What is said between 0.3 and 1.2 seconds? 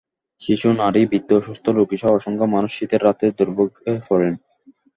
শিশু, নারী,